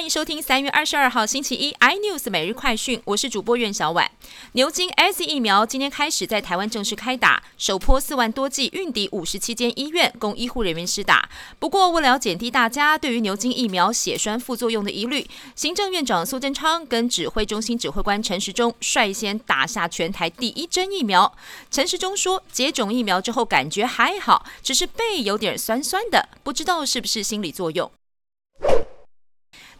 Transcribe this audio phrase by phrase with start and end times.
[0.00, 4.10] 欢迎收听三月二十二号星期一 iNews 每日快讯，我是主播苑小婉。
[4.52, 11.28] 牛津 S 疫苗今天开始在台湾正式开打，首波四万多剂运抵五十七间医院，供医护人员施打。
[11.58, 21.30] 不过，为了减低大家对于牛津疫苗血栓副作用的疑虑，行政院长苏贞昌跟指挥中心指挥官陈时中率先打下全台第一针疫苗。
[21.70, 27.92] 陈时中说，接种疫苗之后感觉还好，只是背有点酸酸的，不知道是不是心理作用。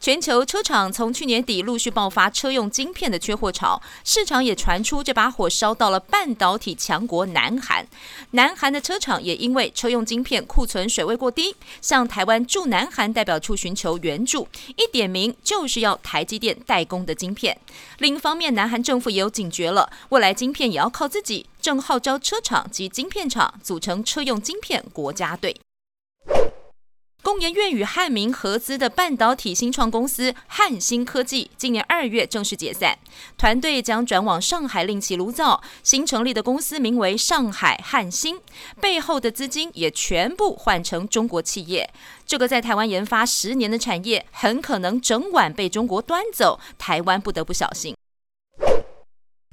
[0.01, 7.87] 全球车厂从去年底陆续爆发车用晶片的缺货潮，市场也传出这把火烧到了半导体强国南韩。
[8.31, 17.59] 南韩的车厂也因为车用晶片库存水位过低，向台湾驻南韩代表处寻求援助，一点名就是要台积电代工的晶片。
[17.99, 25.55] 另一方面，南韩政府也有警觉了，未来晶片也要靠自己，正号召车厂及晶片厂组成车用晶片国家队。
[27.41, 32.99] 工研院与汉民合资的半导体新创公司汉芯科技，今年二月正式解散，
[33.38, 35.63] 团队将转往上海另起炉灶。
[35.83, 38.38] 新成立的公司名为上海汉芯，
[38.79, 41.91] 背后的资金也全部换成中国企业。
[42.27, 47.96] 这个在台湾研发十年的产业，很可能整晚被中国端走，台湾不得不小心。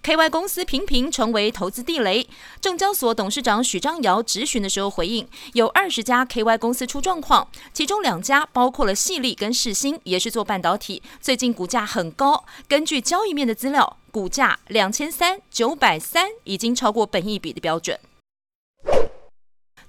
[0.08, 2.26] KY 公司频频成为投资地雷。
[2.62, 12.46] 证交所董事长许章尧质询的时候回应，有二十家 KY 公司出状况，其中两家包括了细粒跟世新，也是做半导体，最近股价很高。
[12.70, 18.00] 根据交易面的资料，股价两千三九百三，已经超过本一笔的标准。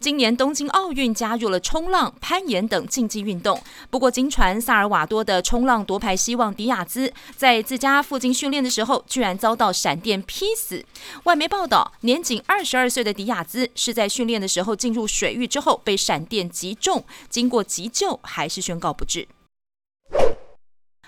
[0.00, 3.60] 今年东京奥运加入了冲浪、攀岩等竞技运动。
[3.90, 10.84] 不过，经传萨尔瓦多的冲浪夺牌希望迪亚兹在自家附近训练的时候，居然遭到闪电劈死。
[11.24, 19.26] 外媒报道，年仅二十二岁的迪亚兹是在训练的时候进入水域之后被闪电击中，经过急救还是宣告不治。